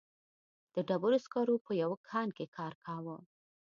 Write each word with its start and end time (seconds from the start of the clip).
د 0.73 0.75
ډبرو 0.87 1.17
سکرو 1.25 1.55
په 1.65 1.71
یوه 1.81 1.97
کان 2.09 2.27
کې 2.37 2.45
کار 2.57 2.73
کاوه. 2.85 3.17